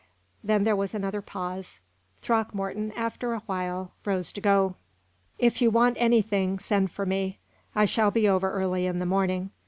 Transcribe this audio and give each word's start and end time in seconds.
Then 0.43 0.63
there 0.63 0.75
was 0.75 0.95
another 0.95 1.21
pause. 1.21 1.79
Throckmorton, 2.23 2.91
after 2.93 3.33
a 3.35 3.41
while, 3.41 3.91
rose 4.03 4.31
to 4.31 4.41
go. 4.41 4.73
"If 5.37 5.61
you 5.61 5.69
want 5.69 5.95
anything, 5.99 6.57
send 6.57 6.89
for 6.89 7.05
me. 7.05 7.37
I 7.75 7.85
shall 7.85 8.09
be 8.09 8.27
over 8.27 8.51
early 8.51 8.87
in 8.87 8.97
the 8.97 9.05
morning." 9.05 9.51